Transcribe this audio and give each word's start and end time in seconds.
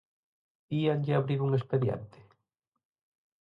¿Íanlle 0.79 1.13
abrir 1.15 1.39
un 1.47 1.51
expediente? 1.59 2.19